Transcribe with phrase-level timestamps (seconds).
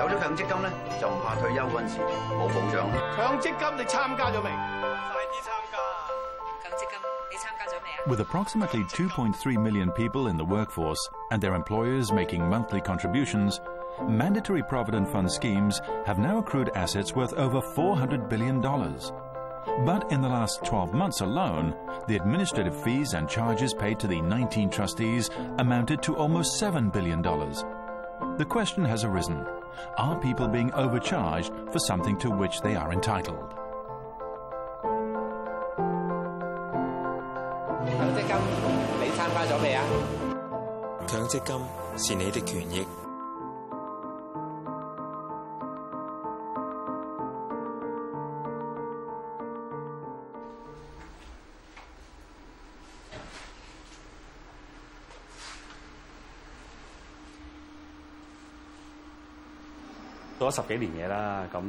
[0.00, 0.12] With
[8.20, 11.00] approximately 2.3 million people in the workforce
[11.32, 13.60] and their employers making monthly contributions,
[14.06, 19.10] mandatory provident fund schemes have now accrued assets worth over 400 billion dollars.
[19.84, 21.74] But in the last 12 months alone,
[22.06, 27.20] the administrative fees and charges paid to the 19 trustees amounted to almost $7 billion.
[27.22, 29.44] The question has arisen
[29.98, 33.54] are people being overcharged for something to which they are entitled?
[60.50, 61.60] 十幾年嘢啦，咁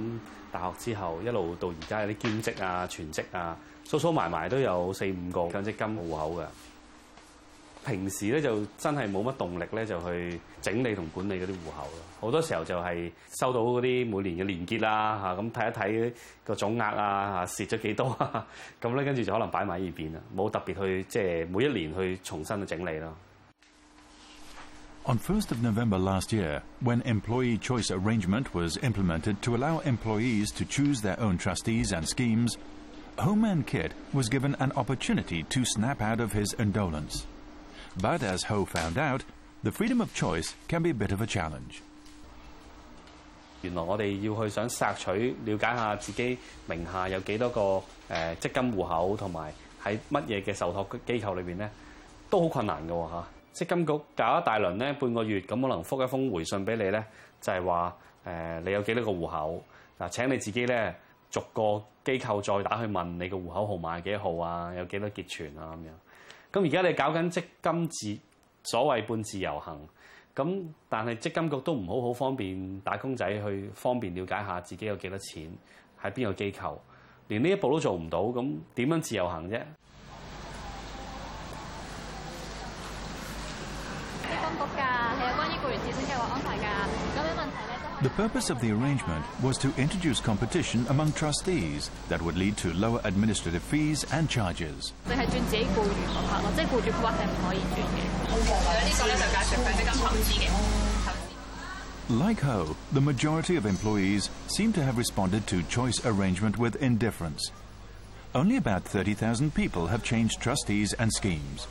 [0.52, 6.45] 大學之後一路到而家有啲兼職啊、全職啊，收收埋埋都有四五個養殖金户口嘅。
[7.85, 12.00] 平時咧就真係冇乜動力咧，就去整理同管理嗰啲户口咯。
[12.19, 16.13] 好多時候就係收到嗰啲每年嘅連結啦，嚇咁睇一睇
[16.44, 18.17] 個總額啊，蝕咗幾多，
[18.81, 23.16] 咁咧跟住就可能擺埋一邊啦，冇特別去即係每一年去重新去整理咯。
[25.05, 30.65] On 1st of November last year, when employee choice arrangement was implemented to allow employees to
[30.65, 32.57] choose their own trustees and schemes,
[33.17, 37.25] Homeland Kit was given an opportunity to snap out of his indolence.
[37.99, 39.23] But as Ho found out,
[39.63, 41.81] the freedom of choice can be a bit of a challenge.
[43.61, 49.51] 原來我哋要去想索取、了解下自己名下有幾多個誒、呃、積金戶口，同埋
[49.83, 51.69] 喺乜嘢嘅受託機構裏邊咧，
[52.29, 53.27] 都好困難嘅喎、啊
[53.59, 57.03] 積金局搞一大輪咧，半個月咁可能覆一封回信俾你咧，
[57.42, 59.64] 就係話誒你有幾多個户口
[60.00, 60.09] 嗱？
[60.09, 60.96] 請你自己咧
[61.30, 65.92] 逐個機構再打去問你個户口號碼幾號啊，有幾多結存啊咁樣。
[66.62, 68.22] 咁而家你搞緊積金自
[68.64, 69.88] 所謂半自由行，
[70.34, 75.52] 咁但係積金局都唔好好方便打工仔去方便了解下自己有幾多錢
[76.02, 76.78] 喺邊個機構，
[77.28, 79.62] 連呢一步都做唔到，咁點樣自由行啫？
[88.01, 93.01] The purpose of the arrangement was to introduce competition among trustees that would lead to lower
[93.03, 94.93] administrative fees and charges.
[95.05, 95.97] Like
[102.39, 107.51] Ho, the majority of employees seem to have responded to choice arrangement with indifference.
[108.33, 111.66] Only about 30,000 people have changed trustees and schemes.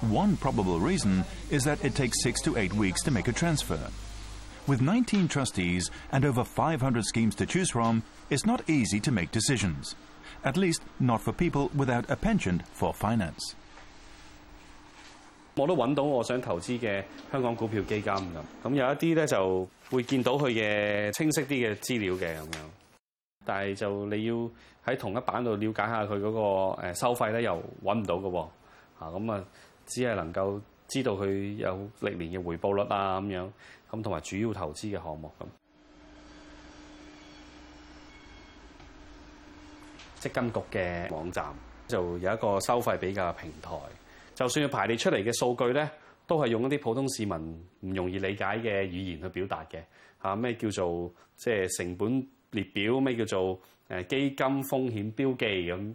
[0.00, 3.90] One probable reason is that it takes six to eight weeks to make a transfer.
[4.68, 9.32] With 19 trustees and over 500 schemes to choose from, it's not easy to make
[9.32, 9.96] decisions.
[10.44, 13.54] At least, not for people without a penchant for finance.
[15.56, 17.02] 我都揾到我想投資嘅
[17.32, 22.58] 香港股票基金咁，咁有一啲咧就會見到佢嘅清晰啲嘅資料嘅咁樣，
[23.44, 24.34] 但係就你要
[24.86, 26.38] 喺同一版度了解下佢嗰個
[26.90, 28.38] 誒收費咧，又揾唔到嘅喎，
[29.00, 29.44] 啊咁啊，
[29.86, 30.58] 只係能夠
[30.92, 33.50] 知道佢有歷年嘅回報率啊咁樣，
[33.90, 35.44] 咁同埋主要投資嘅項目咁。
[40.20, 41.46] 基金局嘅網站
[41.88, 43.70] 就有一個收費比較平台，
[44.34, 45.88] 就算要排列出嚟嘅數據咧，
[46.26, 47.34] 都係用一啲普通市民
[47.80, 49.82] 唔容易理解嘅語言去表達嘅
[50.22, 50.36] 嚇。
[50.36, 53.00] 咩叫做即係成本列表？
[53.00, 53.58] 咩叫做
[53.88, 55.94] 誒基金風險標記咁？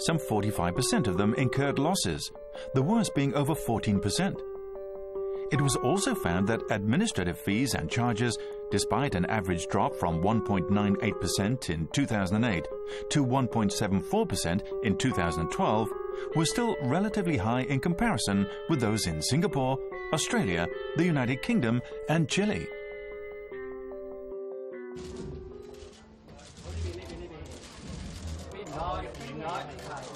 [0.00, 2.32] Some 45% of them incurred losses,
[2.72, 4.34] the worst being over 14%.
[5.52, 8.38] It was also found that administrative fees and charges,
[8.70, 12.64] despite an average drop from 1.98% in 2008
[13.10, 15.88] to 1.74% in 2012,
[16.34, 19.78] were still relatively high in comparison with those in Singapore,
[20.14, 22.66] Australia, the United Kingdom, and Chile.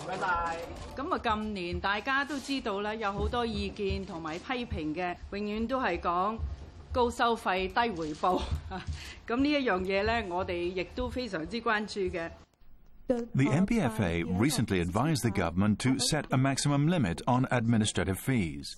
[0.07, 0.59] 拜拜。
[0.97, 6.39] 咁啊，近年大家都知道咧，有好多意見同埋批評嘅，永遠都係講
[6.93, 8.41] 高收費低回報。
[9.27, 12.31] 咁 呢一樣嘢咧，我哋亦都非常之關注嘅。
[13.07, 18.73] The MPFA recently advised the government to set a maximum limit on administrative fees,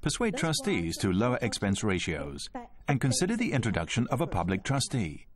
[0.00, 2.44] persuade trustees to lower expense ratios,
[2.86, 5.26] and consider the introduction of a public trustee.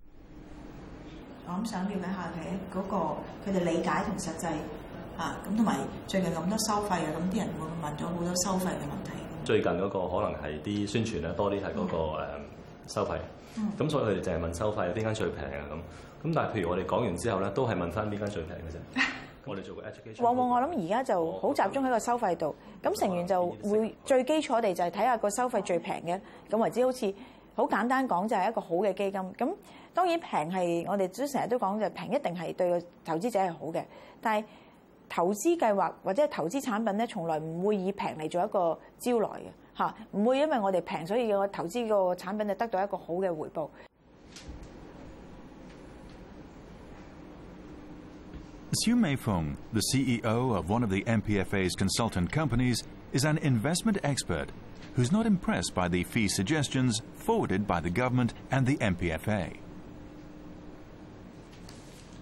[1.48, 2.96] 我想了解下嘅嗰個
[3.46, 4.52] 佢哋理解同實際
[5.16, 5.36] 啊！
[5.48, 9.12] 咁同埋最近咁多收費啊，咁啲人會問咗好多收費嘅問題。
[9.44, 12.20] 最近嗰個可能係啲宣傳咧多啲，係嗰個
[12.86, 13.18] 收費
[13.78, 15.74] 咁，所以佢哋就係問收費邊間最平啊咁
[16.28, 16.32] 咁。
[16.34, 19.02] 但係譬如我哋講完之後咧，都係問翻邊間最平嘅啫。
[19.46, 20.22] 我哋做個 education。
[20.22, 26.20] 往往我諗而家就好集中喺個收費度，咁成員就會最基礎地就係睇下個收費最平嘅
[26.50, 27.14] 咁為之，好似
[27.54, 29.20] 好簡單講就係一個好嘅基金。
[29.38, 29.54] 咁
[29.94, 33.82] 當然平係我哋都成日都講就平一定係對個投資者係好嘅，
[34.20, 34.44] 但係。
[35.08, 39.46] 投資計劃或者係投資產品咧，從來唔會以平嚟做一個招來嘅
[39.78, 43.68] 嚇，唔會因為我哋平，所以我投資個產品就得到一個好嘅回報。
[48.72, 52.82] Hsu Meifeng, the CEO of one of the MPFA's consultant companies,
[53.12, 54.50] is an investment expert
[54.96, 59.54] who's not impressed by the fee suggestions forwarded by the government and the MPFA.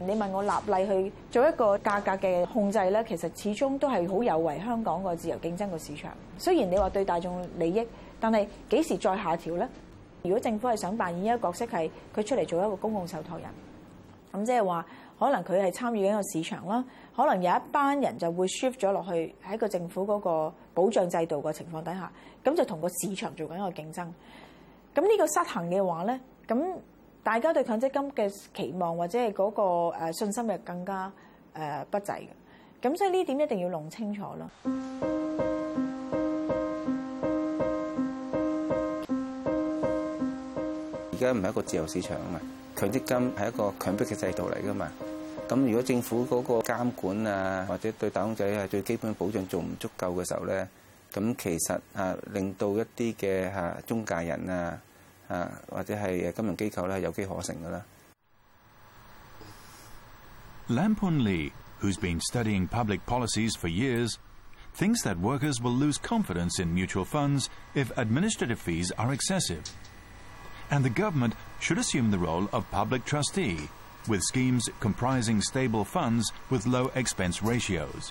[0.07, 6.13] 你問我立例去做一個價格嘅控制咧，其實始終都係好有違香港個自由競爭個市場。
[6.39, 7.87] 雖然你話對大眾利益，
[8.21, 9.67] 但係幾時再下調咧？
[10.23, 13.49] 如果政府係想扮演一個角色，係佢出嚟做一個公共受托人，
[14.33, 14.85] 咁即係話
[15.19, 16.85] 可能佢係參與緊個市場啦，
[17.17, 22.11] 可能有一班人就會 shift 咗落去喺個政府嗰個保障制度嘅情況底下，
[22.43, 24.07] 咁就同個市場做緊一個競爭。
[24.95, 26.63] 咁呢個失衡嘅話咧，咁。
[27.25, 29.51] 大家對強積金嘅期望或者係嗰
[29.91, 31.11] 個信心又更加
[31.57, 32.27] 誒不濟嘅，
[32.83, 34.51] 咁所以呢點一定要弄清楚啦。
[41.13, 42.41] 而家唔係一個自由市場啊嘛，
[42.77, 44.93] 強積金係一個強迫嘅制度嚟噶嘛。
[45.49, 50.69] 咁如果政府嗰個監管啊，或者對打工仔係最基本保障做唔足夠嘅時候咧，
[51.11, 54.79] 咁其實啊令到一啲嘅嚇中介人啊。
[55.35, 57.83] 啊或者係金融機構咧係有機可乘噶啦。
[60.69, 64.19] Lampun Lee, who's been studying public policies for years,
[64.75, 69.63] thinks that workers will lose confidence in mutual funds if administrative fees are excessive.
[70.71, 73.69] And the government should assume the role of public trustee
[74.09, 78.11] with schemes comprising stable funds with low expense ratios.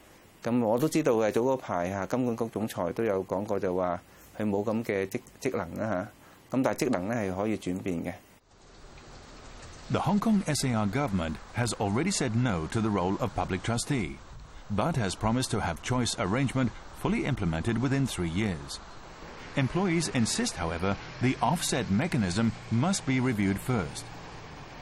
[0.43, 0.51] The
[9.95, 14.15] Hong Kong SAR government has already said no to the role of public trustee,
[14.71, 18.79] but has promised to have choice arrangement fully implemented within three years.
[19.55, 24.05] Employees insist, however, the offset mechanism must be reviewed first.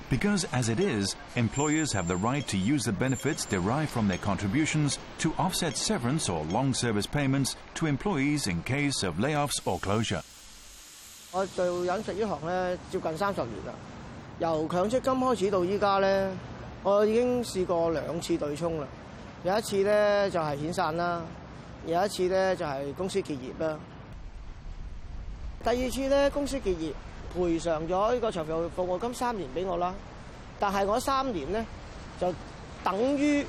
[0.10, 4.18] Because as it is, employers have the right to use the benefits derived from their
[4.18, 9.78] contributions to offset severance or long service payments to employees in case of layoffs or
[9.80, 10.22] closure.
[11.32, 13.74] 我做飲食呢行咧，接近三十年啦。
[14.40, 16.32] 由強積金開始到依家咧，
[16.82, 18.88] 我已經試過兩次對沖啦。
[19.44, 21.22] 有一次咧就係遣散啦，
[21.86, 23.78] 有一次咧就係公司結業啦。
[25.64, 26.94] 第二次咧公司結業。
[27.38, 29.94] 賠償咗呢個長服務金三年俾我啦，
[30.60, 31.64] 但係我三年咧
[32.20, 32.34] 就
[32.84, 33.46] 等於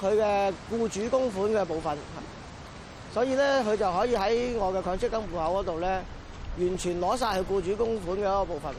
[0.00, 1.96] 佢嘅僱主供款嘅部分，
[3.12, 6.00] 所以咧佢就可以喺我嘅強積金户口嗰度咧
[6.58, 8.72] 完全攞晒佢僱主供款嘅一個部分，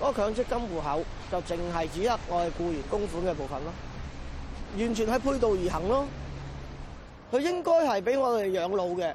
[0.00, 1.00] 嗰個強積金户口
[1.32, 3.72] 就淨係只得我哋僱員工款嘅部分咯，
[4.78, 6.06] 完全係背道而行咯。
[7.32, 9.12] 佢應該係俾我哋養老嘅，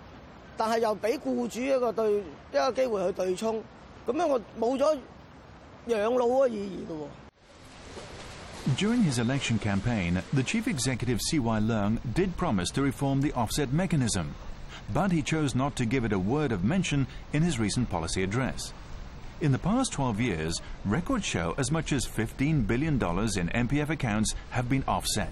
[0.55, 3.63] 但係又俾僱主一個對一個機會去對沖。
[4.07, 4.43] During
[9.03, 14.35] his election campaign, the chief executive CY Leung did promise to reform the offset mechanism,
[14.93, 18.23] but he chose not to give it a word of mention in his recent policy
[18.23, 18.73] address.
[19.39, 24.35] In the past 12 years, records show as much as $15 billion in MPF accounts
[24.51, 25.31] have been offset.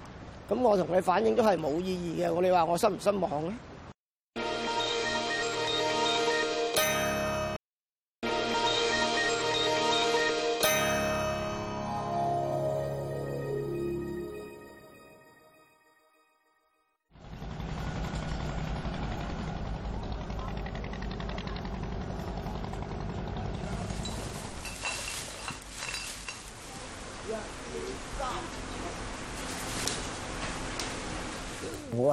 [0.51, 3.53] 咁我同你反映都係冇意義嘅，我你話我失唔失望咧？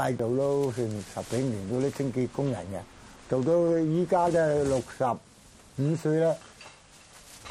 [0.09, 2.81] 喺度都算十幾年嗰啲清潔工人嘅，
[3.29, 5.05] 做到依家咧六十
[5.83, 6.35] 五歲咧，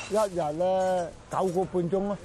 [0.09, 2.17] 一日咧九個半鐘咯，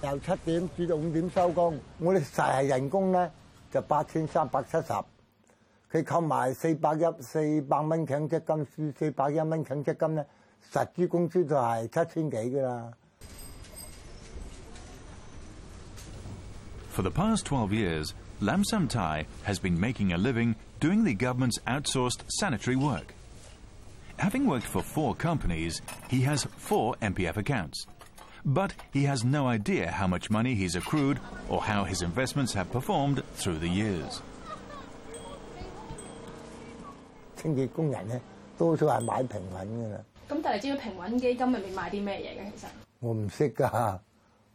[0.00, 1.76] 由七點至到五點收工。
[1.98, 3.28] 我哋實係人工咧
[3.72, 4.92] 就八千三百七十，
[5.90, 8.40] 佢扣埋四百一四百蚊強積
[8.76, 10.24] 金，四百一蚊強積金咧，
[10.72, 12.92] 實資工資就係七千幾噶啦。
[16.94, 18.12] For the past twelve years.
[18.44, 23.14] Lam Sam Tai has been making a living doing the government's outsourced sanitary work.
[24.18, 27.86] Having worked for four companies, he has four MPF accounts.
[28.44, 32.70] But he has no idea how much money he's accrued or how his investments have
[32.70, 34.20] performed through the years.
[37.36, 38.20] 清潔工人咧，
[38.58, 39.98] 多數係買平穩㗎啦。
[40.28, 42.68] 咁但係知道平穩基金入面買啲咩嘢嘅其實？
[43.00, 43.98] 我唔識㗎，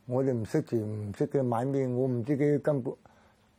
[0.05, 2.93] 我哋唔識住唔識嘅買咩，我唔知佢根本。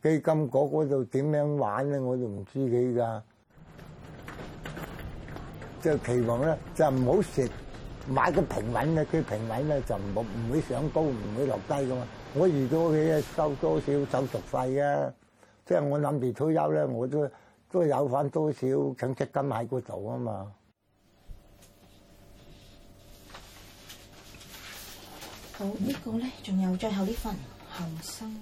[0.01, 3.23] 基金嗰嗰度點樣玩咧，我就唔知佢噶。
[5.79, 7.49] 就期望咧就唔好蝕，
[8.07, 12.07] 買個平穩嘅，佢平穩咧就唔唔會上高，唔會落低噶嘛。
[12.33, 15.13] 我預到佢收多少手續費啊？
[15.65, 17.29] 即係我諗住退休咧，我都
[17.71, 20.51] 都有翻多少養積金喺嗰度啊嘛。
[25.53, 27.35] 好，呢個咧仲有最後呢份
[27.69, 28.41] 恒生。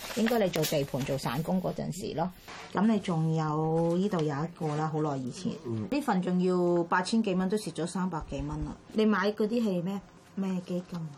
[0.17, 2.29] 應該你做地盤做散工嗰陣時咯，
[2.73, 5.53] 咁你仲有依度有一個啦，好耐以前，
[5.89, 8.75] 呢份仲要八千幾蚊都蝕咗三百幾蚊啦。
[8.91, 10.01] 你買嗰啲係咩
[10.35, 11.09] 咩基金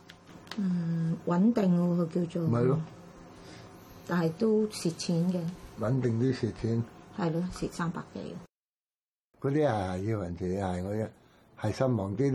[0.57, 2.43] 嗯，穩定喎，佢叫做。
[2.47, 2.79] 咪咯。
[4.05, 5.39] 但係都蝕錢嘅。
[5.79, 6.83] 穩定都蝕錢。
[7.17, 8.19] 係咯，蝕三百幾。
[9.41, 11.11] 嗰啲係要人哋係我只
[11.59, 12.33] 係失望啲。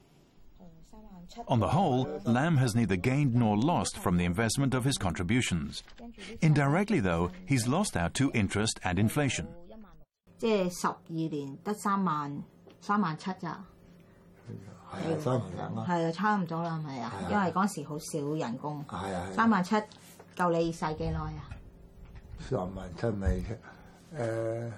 [1.46, 5.82] On the whole, Lamb has neither gained nor lost from the investment of his contributions.
[6.40, 9.48] Indirectly, though, he's lost out to interest and inflation.
[10.38, 12.44] 即係十二年得三萬
[12.80, 13.58] 三萬七咋？
[14.92, 15.84] 係啊，三萬零啦。
[15.88, 17.12] 係啊，差唔多啦，係咪啊？
[17.28, 18.84] 因為嗰時好少人工。
[18.86, 19.26] 係啊。
[19.34, 19.74] 三萬七
[20.36, 21.42] 夠你使幾耐啊？
[22.48, 23.44] 三萬七咪
[24.16, 24.70] 誒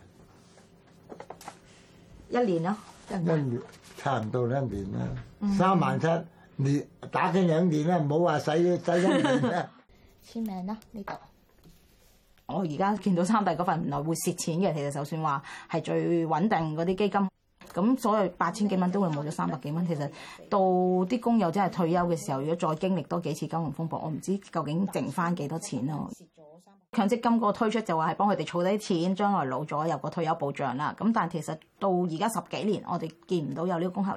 [2.31, 2.77] 一年咯。
[3.13, 3.61] 一年
[3.99, 5.07] 差唔多一年啦，
[5.59, 6.07] 三萬七。
[6.63, 8.53] 你打緊兩年啦，唔好話使，
[8.85, 9.69] 使一年啦。
[10.25, 11.15] 簽名啦，呢度。
[12.47, 14.75] 我而家見到三弟嗰份，原來会蝕錢嘅。
[14.75, 17.29] 其實就算話係最穩定嗰啲基金，
[17.73, 19.87] 咁所有八千幾蚊都會冇咗三百 幾蚊。
[19.87, 20.09] 其實
[20.51, 26.11] 到啲工友真係退休嘅時候，如果再經歷多幾次金融風暴，我唔知究竟剩翻幾多錢咯。
[26.13, 30.95] 蝕咗三強積金個推出就話係幫佢哋儲啲錢，將來老咗有個退休保障啦。
[30.99, 34.17] 咁但其實到而家十幾年，我哋見唔到有呢個功效。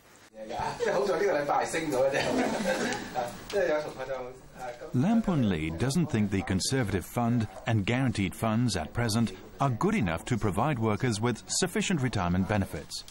[4.93, 10.37] Lampoon doesn't think the Conservative Fund and guaranteed funds at present are good enough to
[10.37, 13.03] provide workers with sufficient retirement benefits.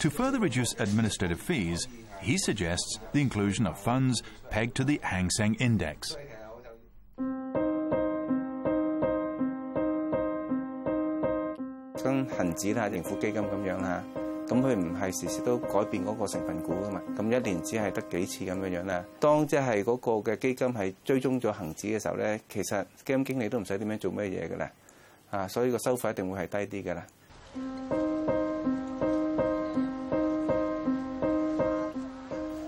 [0.00, 1.86] To further reduce administrative fees,
[2.20, 6.16] he suggests the inclusion of funds pegged to the Hang Seng Index.
[14.48, 17.02] 咁佢唔係時時都改變嗰個成分股噶嘛？
[17.18, 19.04] 咁一年只係得幾次咁樣樣啦。
[19.20, 24.70] 當即係嗰個嘅基金係追蹤咗恒指嘅時候咧，其實基金經理都唔使點樣做咩嘢噶啦。
[25.30, 27.06] 啊，所以個收費一定會係低啲噶啦。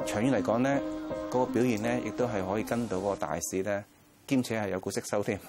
[0.05, 0.83] 長遠嚟講咧，
[1.31, 3.83] 嗰個表現咧亦都係可以跟到嗰個大市咧，
[4.27, 5.39] 兼且係有股息收添。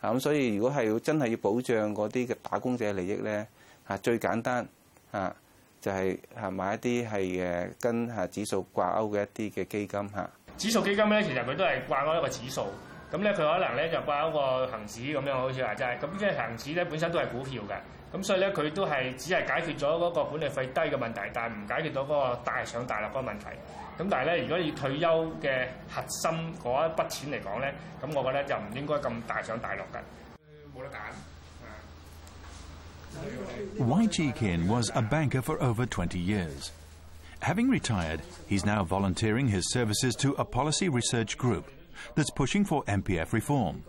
[0.00, 3.46] 啊咁，所以如果係要真係要保障嗰啲嘅打工者利益咧，
[3.86, 4.66] 啊最簡單
[5.12, 5.32] 啊！
[5.80, 10.30] 就係嚇買一啲係誒跟嚇指數掛鈎嘅一啲嘅基金嚇。
[10.56, 12.66] 指數基金咧，其實佢都係掛鈎一個指數，
[13.12, 15.98] 咁咧佢可能咧就掛鈎個恒指咁樣，好似話齋。
[15.98, 17.76] 咁呢個恒指咧本身都係股票嘅，
[18.16, 23.44] 咁所以咧佢都係只係解決咗嗰個管理費低嘅問題，但係唔解決到嗰個大上大落嗰個問題。
[24.02, 25.06] 咁但係咧，如果要退休
[25.40, 29.98] 嘅核心嗰一筆錢嚟講咧，咁我覺得就唔應該咁大上大落嘅。
[30.78, 30.98] 冇得揀。
[33.78, 36.72] Wai Chi Kin was a banker for over 20 years.
[37.40, 41.70] Having retired, he's now volunteering his services to a policy research group
[42.14, 43.84] that's pushing for MPF reform.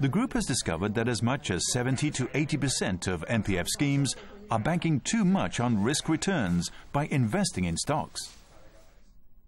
[0.00, 4.14] The group has discovered that as much as 70 to 80% of MPF schemes
[4.50, 8.34] are banking too much on risk returns by investing in stocks.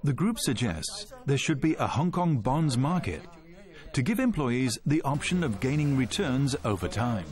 [0.02, 3.20] The group suggests there should be a Hong Kong bonds market
[3.92, 7.26] to give employees the option of gaining returns over time.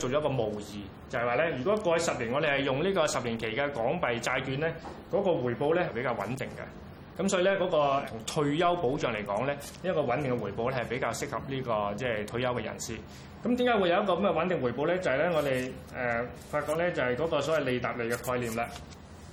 [0.00, 4.74] 做咗一個模擬，就係話咧，如果過去十年，我哋係用呢個十年期嘅港幣債券咧，
[5.12, 7.22] 嗰個回報咧比較穩定嘅。
[7.22, 12.96] 咁所以咧，嗰個退休保障嚟講咧，一個穩定嘅回報咧係比較適合呢個即係退休嘅人士。
[13.44, 14.98] 咁點解會有一個咁嘅穩定回報咧？
[14.98, 18.66] 就係咧，我哋誒發覺咧，就係嗰個所謂利達利嘅概念啦。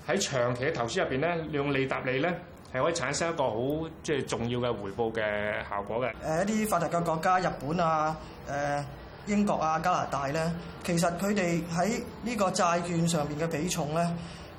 [0.06, 2.34] 喺長期嘅投資入邊咧，用利達利咧
[2.74, 6.12] 係可以產生一個好即係重要嘅回報嘅效果嘅。
[6.26, 8.18] 誒一啲發達嘅國家，日本啊，
[8.52, 8.84] 誒。
[9.28, 10.52] 英國啊、加拿大咧，
[10.84, 14.10] 其實佢哋喺呢個債券上面嘅比重咧，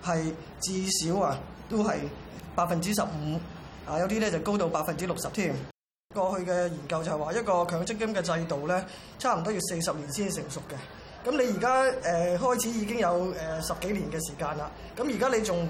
[0.04, 1.96] 係至少啊都係
[2.54, 3.34] 百分之十五
[3.86, 5.54] 啊，有啲咧就高到百分之六十添。
[6.14, 8.84] 過去嘅研究就係話一個強積金嘅制度咧，
[9.18, 10.74] 差唔多要四十年先成熟嘅。
[11.28, 14.70] 咁你而家誒開始已經有誒十幾年嘅時間啦。
[14.96, 15.66] 咁而家你仲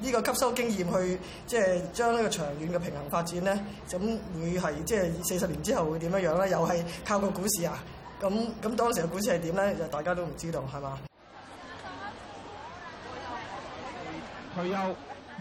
[0.00, 3.52] 呢個吸收經驗去，即係將呢個長遠嘅平衡發展咧，
[3.90, 3.98] 咁
[4.38, 6.52] 會係即係四十年之後會點樣樣咧？
[6.52, 7.82] 又係靠個股市啊？
[8.22, 8.28] 咁
[8.62, 9.74] 咁當時嘅股市係點咧？
[9.74, 10.96] 就大家都唔知道，係嘛？
[14.54, 14.76] 退休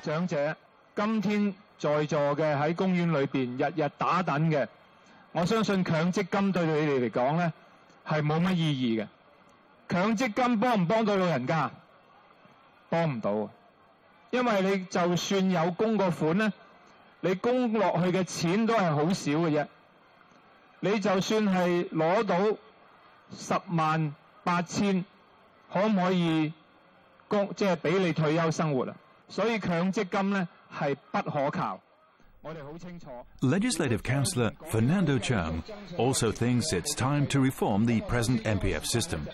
[0.01, 0.55] 長者，
[0.95, 4.67] 今天在座嘅喺公園裏邊日日打等嘅，
[5.31, 7.53] 我相信強積金對你哋嚟講咧
[8.07, 9.07] 係冇乜意義嘅。
[9.89, 11.69] 強積金幫唔幫到老人家？
[12.89, 13.49] 幫唔到，
[14.31, 16.51] 因為你就算有供個款咧，
[17.19, 19.67] 你供落去嘅錢都係好少嘅啫。
[20.79, 22.57] 你就算係攞到。
[33.41, 35.63] Legislative Councillor Fernando Chung
[35.97, 39.29] also thinks it's time to reform the present MPF system.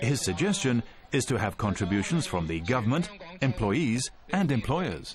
[0.00, 3.08] His suggestion is to have contributions from the government,
[3.40, 5.14] employees, and employers.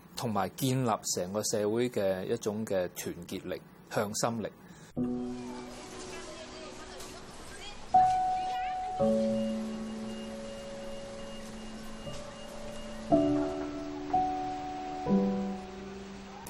[0.21, 4.51] 同埋建立成個社會嘅一種嘅團結力、向心力。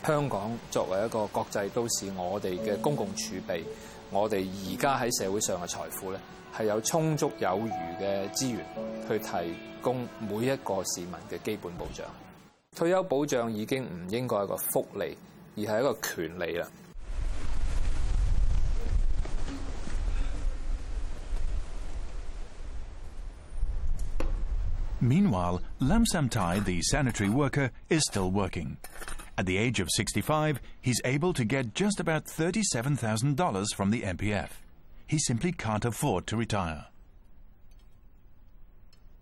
[0.06, 3.64] 香港作為一個國際都市，我哋嘅公共儲備，
[4.12, 6.20] 我哋而家喺社會上嘅財富咧，
[6.54, 7.72] 係有充足有餘
[8.04, 8.66] 嘅資源
[9.08, 12.06] 去提供每一個市民嘅基本保障。
[12.80, 13.38] Meanwhile,
[25.80, 28.78] Lam Sam Tai, the sanitary worker, is still working.
[29.38, 34.52] At the age of 65, he's able to get just about $37,000 from the MPF.
[35.06, 36.86] He simply can't afford to retire.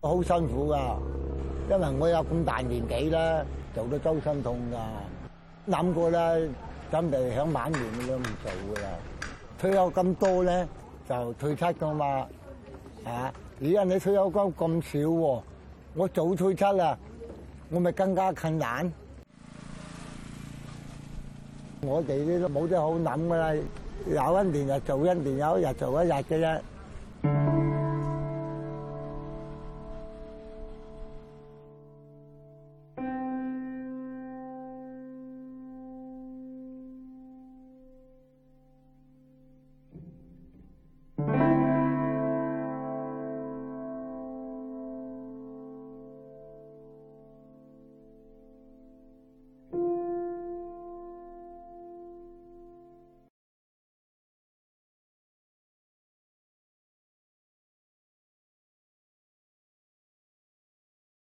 [0.04, 1.39] 好辛苦㗎。
[1.70, 6.34] 因為我有咁大年紀啦，做到周身痛噶，諗過啦，
[6.90, 8.90] 准备響晚年都唔做噶啦。
[9.60, 10.68] 退休咁多咧，
[11.08, 12.06] 就退出噶嘛。
[13.06, 13.32] 啊！
[13.62, 15.42] 而家你退休金咁少喎，
[15.94, 16.98] 我早退出啦，
[17.70, 18.92] 我咪更加困难。
[21.82, 23.54] 我哋呢都冇得好諗噶啦，
[24.08, 26.60] 有一年就做一年，有一日做一日嘅啫。